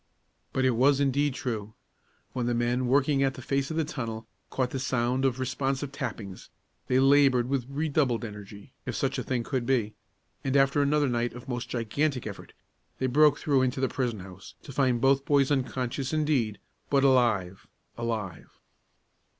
But 0.51 0.65
it 0.65 0.71
was 0.71 0.99
indeed 0.99 1.35
true. 1.35 1.75
When 2.33 2.47
the 2.47 2.55
men, 2.55 2.87
working 2.87 3.21
at 3.21 3.35
the 3.35 3.41
face 3.43 3.69
of 3.69 3.77
the 3.77 3.85
tunnel, 3.85 4.25
caught 4.49 4.71
the 4.71 4.79
sound 4.79 5.25
of 5.25 5.39
responsive 5.39 5.91
tappings, 5.91 6.49
they 6.87 6.99
labored 6.99 7.47
with 7.47 7.69
redoubled 7.69 8.25
energy, 8.25 8.73
if 8.87 8.95
such 8.95 9.19
a 9.19 9.23
thing 9.23 9.43
could 9.43 9.63
be, 9.67 9.93
and, 10.43 10.57
after 10.57 10.81
another 10.81 11.07
night 11.07 11.33
of 11.33 11.47
most 11.47 11.69
gigantic 11.69 12.25
effort, 12.25 12.53
they 12.97 13.05
broke 13.05 13.37
through 13.37 13.61
into 13.61 13.79
the 13.79 13.87
prison 13.87 14.21
house, 14.21 14.55
to 14.63 14.73
find 14.73 15.01
both 15.01 15.23
boys 15.23 15.51
unconscious 15.51 16.11
indeed, 16.11 16.57
but 16.89 17.03
alive, 17.03 17.67
alive. 17.95 18.59